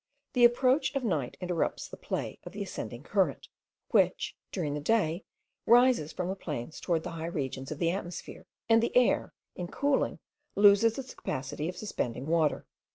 [0.33, 3.47] The approach of night interrupts the play of the ascending current,
[3.91, 5.25] which, during the day,
[5.67, 9.67] rises from the plains towards the high regions of the atmosphere; and the air, in
[9.67, 10.17] cooling,
[10.55, 12.65] loses its capacity of suspending water.